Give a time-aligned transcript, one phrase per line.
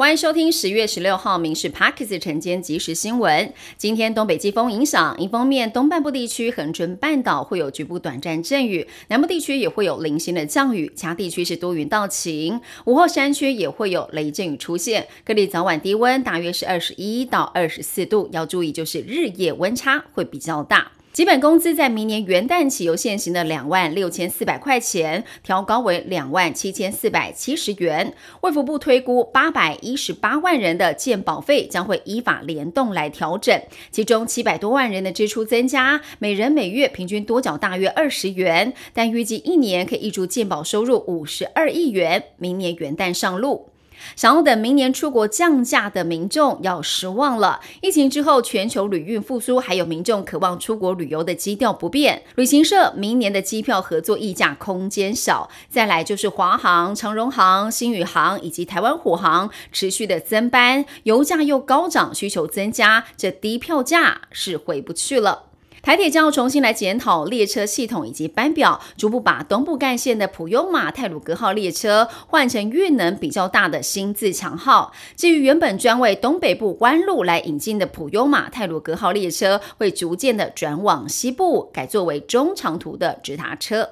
[0.00, 3.46] 欢迎收听十月十六号《民事 Parkes 晨间即时新闻》。
[3.76, 12.58] 今天东北季风影响，一方面东半部地区、恒春半岛会有局部短暂阵雨，南部地区也会有零星的降雨，其他地区是多云到晴。
[12.86, 20.92] 午后山区也会有雷阵雨出现，各地早晚低温大约是二十一到二十四度，要注意就是日夜温差会比较大。
[21.12, 28.14] 基本工资在明年元旦起由现行的两万六千四百块钱调高为两万七千四百七十元。
[28.42, 42.22] 卫福部推估八百一十八万人的健保费将会依法联动来调整，其中七百多万人的支出增加，每人每月平均多缴大约二十元，但预计一年可以挹注健保收入五十二亿元。
[42.36, 43.70] 明年元旦上路。
[44.16, 47.60] 想要等明年出国降价的民众要失望了。
[47.80, 52.22] 疫情之后，全球旅运复苏，还有民众渴望出国旅游的基调不变。
[52.36, 55.50] 旅行社明年的机票合作溢价空间小。
[55.68, 65.49] 再来就是华航、长荣航、新宇航以及台湾虎航持续的增班，油价又高涨，需求增加，这低票价是回不去了。
[65.82, 74.92] 台铁将要重新来检讨列车系统以及班表，逐步把东部干线的普悠马泰鲁格号列车换成运能比较大的新自强号。
[75.16, 83.90] 至于原本专为东北部弯路来引进的普悠马泰鲁格号列车，会逐渐的转往西部，改作为中长途的直达车。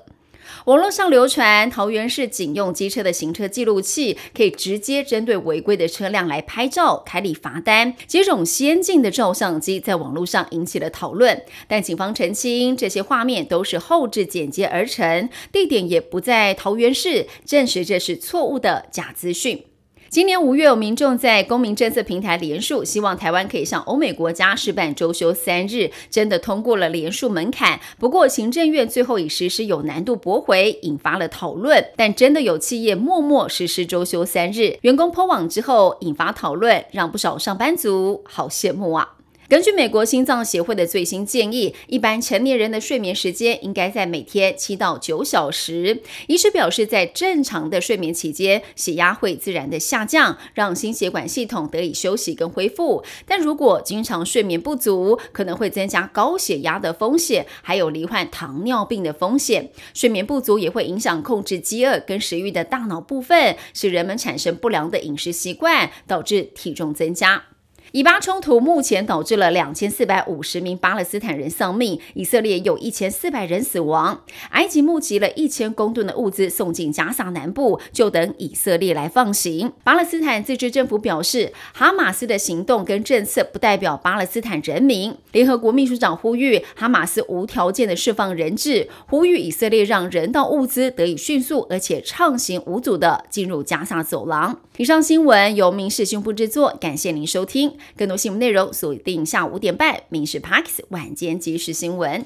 [0.64, 7.94] 网络上流传，桃园市警用机车的行车记录器可以直接针对违规的车辆来拍照、开立罚单。
[8.06, 19.64] 这种先进的照相机在网络上引起了讨论，但警方澄清，这些画面都是后置剪接而成，地点也不在桃园市，证实这是错误的假资讯。
[20.10, 27.78] 今年五月，有民众在公民政策平台连署，希望台湾可以向欧美国家示范周休三日，真的通过了连署门槛。
[27.98, 31.84] 不过，行政院最后以实施有难度驳回，引发了讨论。
[31.94, 39.17] 但真的有企业默默实施周休三日，员工破网之后引发讨论，让不少上班族好羡慕啊。
[39.48, 46.02] 根据美国心脏协会的最新建议，一般成年人的睡眠时间应该在每天七到九小时。
[46.26, 53.02] 医师表示，在正常的睡眠期间，血压会自然的下降，让心血管系统得以休息跟恢复。
[53.26, 59.70] 但如果经常睡眠不足，可能会增加高血压的风险，还有罹患糖尿病的风险。
[59.94, 67.44] 睡眠不足也会影响控制饥饿跟食欲的大脑部分，使人们产生不良的饮食习惯，导致体重增加。
[67.92, 74.20] 以巴冲突目前导致了两千四百五十名巴勒斯坦人丧命，以色列有一千四百人死亡。
[74.50, 79.72] 埃及募集了一千公吨的物资送进加萨南部，就等以色列来放行。
[79.82, 85.16] 巴勒斯坦自治政府表示，哈马斯的行动跟政策不代表巴勒斯坦人民。
[85.32, 94.60] 联合国秘书长呼吁哈马斯无条件的释放人质，呼吁以色列让人道物资得以迅速而且畅行无阻的进入加萨走廊。
[94.76, 97.77] 以上新闻由民事新闻部制作，感谢您收听。
[97.96, 102.22] 更多新闻内容锁定下午五点半《民事 Parks 晚间即时新闻》。